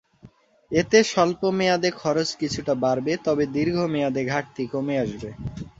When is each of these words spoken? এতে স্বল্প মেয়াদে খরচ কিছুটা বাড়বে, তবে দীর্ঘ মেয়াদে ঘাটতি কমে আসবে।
এতে 0.71 0.99
স্বল্প 1.03 1.41
মেয়াদে 1.57 1.89
খরচ 1.99 2.29
কিছুটা 2.41 2.73
বাড়বে, 2.83 3.13
তবে 3.25 3.43
দীর্ঘ 3.55 3.77
মেয়াদে 3.93 4.21
ঘাটতি 4.25 4.63
কমে 4.73 4.95
আসবে। 5.03 5.29